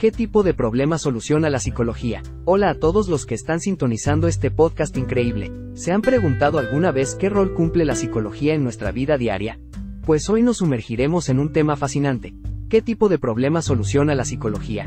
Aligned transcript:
¿Qué 0.00 0.12
tipo 0.12 0.44
de 0.44 0.54
problema 0.54 0.96
soluciona 0.96 1.50
la 1.50 1.58
psicología? 1.58 2.22
Hola 2.44 2.70
a 2.70 2.74
todos 2.74 3.08
los 3.08 3.26
que 3.26 3.34
están 3.34 3.58
sintonizando 3.58 4.28
este 4.28 4.48
podcast 4.52 4.96
increíble. 4.96 5.50
¿Se 5.74 5.90
han 5.90 6.02
preguntado 6.02 6.60
alguna 6.60 6.92
vez 6.92 7.16
qué 7.16 7.28
rol 7.28 7.52
cumple 7.52 7.84
la 7.84 7.96
psicología 7.96 8.54
en 8.54 8.62
nuestra 8.62 8.92
vida 8.92 9.18
diaria? 9.18 9.58
Pues 10.06 10.30
hoy 10.30 10.42
nos 10.42 10.58
sumergiremos 10.58 11.28
en 11.30 11.40
un 11.40 11.52
tema 11.52 11.74
fascinante. 11.74 12.32
¿Qué 12.68 12.80
tipo 12.80 13.08
de 13.08 13.18
problema 13.18 13.60
soluciona 13.60 14.14
la 14.14 14.24
psicología? 14.24 14.86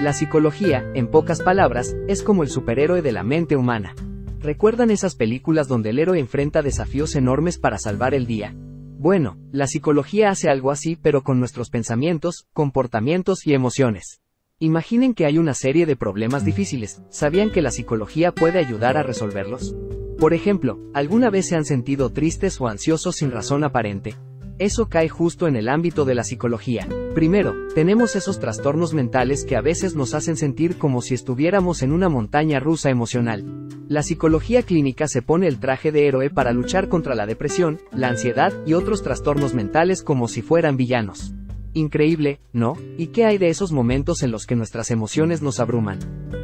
La 0.00 0.12
psicología, 0.12 0.88
en 0.94 1.08
pocas 1.08 1.42
palabras, 1.42 1.96
es 2.06 2.22
como 2.22 2.44
el 2.44 2.48
superhéroe 2.48 3.02
de 3.02 3.10
la 3.10 3.24
mente 3.24 3.56
humana. 3.56 3.96
¿Recuerdan 4.38 4.92
esas 4.92 5.16
películas 5.16 5.66
donde 5.66 5.90
el 5.90 5.98
héroe 5.98 6.20
enfrenta 6.20 6.62
desafíos 6.62 7.16
enormes 7.16 7.58
para 7.58 7.78
salvar 7.78 8.14
el 8.14 8.26
día? 8.28 8.54
Bueno, 8.56 9.38
la 9.50 9.66
psicología 9.66 10.30
hace 10.30 10.48
algo 10.48 10.70
así 10.70 10.94
pero 10.94 11.24
con 11.24 11.40
nuestros 11.40 11.68
pensamientos, 11.68 12.46
comportamientos 12.52 13.44
y 13.44 13.54
emociones. 13.54 14.21
Imaginen 14.62 15.14
que 15.14 15.26
hay 15.26 15.38
una 15.38 15.54
serie 15.54 15.86
de 15.86 15.96
problemas 15.96 16.44
difíciles, 16.44 17.02
¿sabían 17.10 17.50
que 17.50 17.62
la 17.62 17.72
psicología 17.72 18.30
puede 18.30 18.60
ayudar 18.60 18.96
a 18.96 19.02
resolverlos? 19.02 19.74
Por 20.20 20.34
ejemplo, 20.34 20.78
¿alguna 20.94 21.30
vez 21.30 21.48
se 21.48 21.56
han 21.56 21.64
sentido 21.64 22.10
tristes 22.10 22.60
o 22.60 22.68
ansiosos 22.68 23.16
sin 23.16 23.32
razón 23.32 23.64
aparente? 23.64 24.14
Eso 24.60 24.88
cae 24.88 25.08
justo 25.08 25.48
en 25.48 25.56
el 25.56 25.68
ámbito 25.68 26.04
de 26.04 26.14
la 26.14 26.22
psicología. 26.22 26.86
Primero, 27.12 27.56
tenemos 27.74 28.14
esos 28.14 28.38
trastornos 28.38 28.94
mentales 28.94 29.44
que 29.44 29.56
a 29.56 29.62
veces 29.62 29.96
nos 29.96 30.14
hacen 30.14 30.36
sentir 30.36 30.78
como 30.78 31.02
si 31.02 31.14
estuviéramos 31.14 31.82
en 31.82 31.90
una 31.90 32.08
montaña 32.08 32.60
rusa 32.60 32.88
emocional. 32.88 33.66
La 33.88 34.04
psicología 34.04 34.62
clínica 34.62 35.08
se 35.08 35.22
pone 35.22 35.48
el 35.48 35.58
traje 35.58 35.90
de 35.90 36.06
héroe 36.06 36.30
para 36.30 36.52
luchar 36.52 36.88
contra 36.88 37.16
la 37.16 37.26
depresión, 37.26 37.80
la 37.90 38.10
ansiedad 38.10 38.52
y 38.64 38.74
otros 38.74 39.02
trastornos 39.02 39.54
mentales 39.54 40.04
como 40.04 40.28
si 40.28 40.40
fueran 40.40 40.76
villanos. 40.76 41.34
Increíble, 41.74 42.38
¿no? 42.52 42.76
¿Y 42.98 43.08
qué 43.08 43.24
hay 43.24 43.38
de 43.38 43.48
esos 43.48 43.72
momentos 43.72 44.22
en 44.22 44.30
los 44.30 44.46
que 44.46 44.56
nuestras 44.56 44.90
emociones 44.90 45.40
nos 45.40 45.58
abruman? 45.58 45.98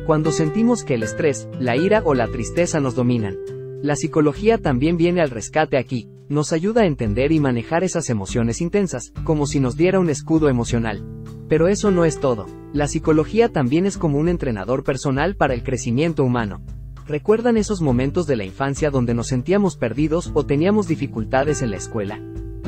Cuando 0.06 0.32
sentimos 0.32 0.84
que 0.84 0.94
el 0.94 1.02
estrés, 1.02 1.48
la 1.60 1.76
ira 1.76 2.02
o 2.06 2.14
la 2.14 2.28
tristeza 2.28 2.80
nos 2.80 2.94
dominan. 2.94 3.36
La 3.82 3.94
psicología 3.94 4.56
también 4.56 4.96
viene 4.96 5.20
al 5.20 5.28
rescate 5.28 5.76
aquí, 5.76 6.08
nos 6.30 6.54
ayuda 6.54 6.82
a 6.82 6.86
entender 6.86 7.30
y 7.30 7.40
manejar 7.40 7.84
esas 7.84 8.08
emociones 8.08 8.62
intensas, 8.62 9.12
como 9.24 9.46
si 9.46 9.60
nos 9.60 9.76
diera 9.76 10.00
un 10.00 10.08
escudo 10.08 10.48
emocional. 10.48 11.04
Pero 11.46 11.68
eso 11.68 11.90
no 11.90 12.06
es 12.06 12.20
todo. 12.20 12.46
La 12.72 12.88
psicología 12.88 13.50
también 13.50 13.84
es 13.84 13.98
como 13.98 14.18
un 14.18 14.30
entrenador 14.30 14.82
personal 14.82 15.36
para 15.36 15.52
el 15.52 15.62
crecimiento 15.62 16.24
humano. 16.24 16.62
¿Recuerdan 17.06 17.58
esos 17.58 17.82
momentos 17.82 18.26
de 18.26 18.36
la 18.36 18.44
infancia 18.44 18.90
donde 18.90 19.12
nos 19.14 19.28
sentíamos 19.28 19.76
perdidos 19.76 20.30
o 20.34 20.46
teníamos 20.46 20.88
dificultades 20.88 21.60
en 21.60 21.70
la 21.70 21.76
escuela? 21.76 22.18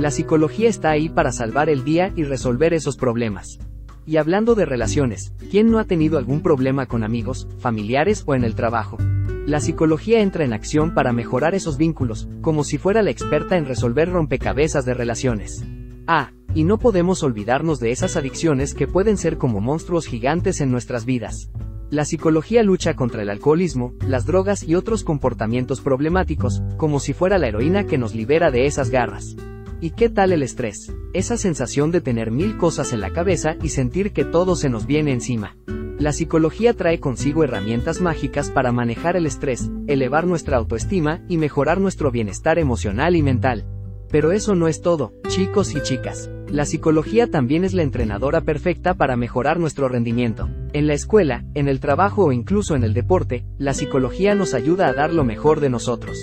La 0.01 0.11
psicología 0.11 0.71
está 0.71 0.89
ahí 0.89 1.11
para 1.11 1.31
salvar 1.31 1.69
el 1.69 1.85
día 1.85 2.11
y 2.17 2.25
resolver 2.25 2.73
esos 2.73 2.97
problemas. 2.97 3.59
Y 4.07 4.17
hablando 4.17 4.55
de 4.55 4.65
relaciones, 4.65 5.35
¿quién 5.51 5.71
no 5.71 5.79
ha 5.79 5.85
tenido 5.85 6.17
algún 6.17 6.41
problema 6.41 6.87
con 6.87 7.05
amigos, 7.05 7.47
familiares 7.59 8.23
o 8.25 8.35
en 8.35 8.43
el 8.43 8.55
trabajo? 8.55 8.97
La 9.45 9.61
psicología 9.61 10.23
entra 10.23 10.43
en 10.43 10.55
acción 10.55 10.95
para 10.95 11.13
mejorar 11.13 11.55
esos 11.55 11.77
vínculos, 11.77 12.31
como 12.41 12.65
si 12.65 12.79
fuera 12.79 13.03
la 13.03 13.11
experta 13.11 13.59
en 13.59 13.67
resolver 13.67 14.09
rompecabezas 14.09 14.87
de 14.87 14.95
relaciones. 14.95 15.67
Ah, 16.07 16.31
y 16.55 16.65
no 16.65 16.79
podemos 16.79 17.23
olvidarnos 17.23 17.79
de 17.79 17.91
esas 17.91 18.17
adicciones 18.17 18.73
que 18.73 18.89
pueden 18.89 19.19
ser 19.19 19.37
como 19.37 19.61
monstruos 19.61 20.07
gigantes 20.07 20.63
en 20.63 20.71
nuestras 20.71 21.05
vidas. 21.05 21.51
La 21.91 22.07
psicología 22.07 22.63
lucha 22.63 22.97
contra 22.97 23.21
el 23.21 23.29
alcoholismo, 23.29 23.93
las 24.09 24.25
drogas 24.25 24.63
y 24.63 24.77
otros 24.77 25.05
comportamientos 25.05 25.83
problemáticos, 25.83 26.63
como 26.79 27.01
si 27.01 27.13
fuera 27.13 27.37
la 27.37 27.49
heroína 27.49 27.85
que 27.85 27.99
nos 27.99 28.15
libera 28.15 28.51
de 28.51 28.65
esas 28.65 28.89
garras. 28.89 29.37
¿Y 29.83 29.93
qué 29.93 30.11
tal 30.11 30.33
el 30.33 30.43
estrés? 30.43 30.95
Esa 31.15 31.39
sensación 31.39 31.91
de 31.91 32.03
tener 32.03 32.31
mil 32.31 32.59
cosas 32.59 32.93
en 32.93 33.01
la 33.01 33.15
cabeza 33.15 33.57
y 33.63 33.71
sentir 33.71 34.13
que 34.13 34.27
todo 34.27 34.55
se 34.55 34.69
nos 34.69 34.87
viene 34.87 35.11
encima. 35.13 35.57
La 35.99 36.13
psicología 36.13 36.75
trae 36.75 37.01
consigo 37.01 37.45
herramientas 37.45 38.03
mágicas 38.03 38.51
para 38.51 38.73
manejar 38.73 39.17
el 39.17 39.25
estrés, 39.25 39.71
elevar 39.87 40.27
nuestra 40.27 40.59
autoestima 40.59 41.23
y 41.29 41.39
mejorar 41.39 41.81
nuestro 41.81 42.11
bienestar 42.11 42.59
emocional 42.59 43.17
y 43.17 43.23
mental. 43.23 43.65
Pero 44.11 44.33
eso 44.33 44.55
no 44.55 44.69
es 44.69 44.83
todo, 44.83 45.15
chicos 45.29 45.75
y 45.75 45.81
chicas. 45.81 46.31
La 46.47 46.67
psicología 46.67 47.31
también 47.31 47.65
es 47.65 47.73
la 47.73 47.83
entrenadora 47.83 48.43
perfecta 48.43 48.95
para 48.95 49.17
mejorar 49.17 49.59
nuestro 49.59 49.89
rendimiento. 49.89 50.51
En 50.75 50.89
la 50.89 50.95
escuela, 50.95 51.47
en 51.55 51.69
el 51.69 51.81
trabajo 51.81 52.27
o 52.27 52.33
incluso 52.33 52.77
en 52.77 52.85
el 52.85 52.93
deporte, 52.93 53.47
la 53.57 53.73
psicología 53.73 54.35
nos 54.35 54.53
ayuda 54.53 54.89
a 54.89 54.93
dar 54.93 55.15
lo 55.15 55.25
mejor 55.25 55.61
de 55.61 55.71
nosotros. 55.71 56.19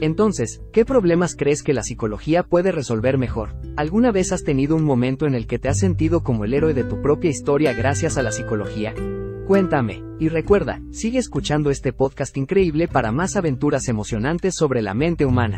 Entonces, 0.00 0.62
¿qué 0.72 0.84
problemas 0.84 1.34
crees 1.36 1.62
que 1.62 1.72
la 1.72 1.82
psicología 1.82 2.42
puede 2.42 2.70
resolver 2.70 3.18
mejor? 3.18 3.56
¿Alguna 3.76 4.12
vez 4.12 4.32
has 4.32 4.44
tenido 4.44 4.76
un 4.76 4.84
momento 4.84 5.26
en 5.26 5.34
el 5.34 5.46
que 5.46 5.58
te 5.58 5.68
has 5.68 5.78
sentido 5.78 6.22
como 6.22 6.44
el 6.44 6.54
héroe 6.54 6.74
de 6.74 6.84
tu 6.84 7.02
propia 7.02 7.30
historia 7.30 7.72
gracias 7.72 8.16
a 8.16 8.22
la 8.22 8.30
psicología? 8.30 8.94
Cuéntame, 9.46 10.04
y 10.20 10.28
recuerda, 10.28 10.82
sigue 10.90 11.18
escuchando 11.18 11.70
este 11.70 11.94
podcast 11.94 12.36
increíble 12.36 12.86
para 12.86 13.12
más 13.12 13.34
aventuras 13.34 13.88
emocionantes 13.88 14.54
sobre 14.54 14.82
la 14.82 14.92
mente 14.92 15.24
humana. 15.24 15.56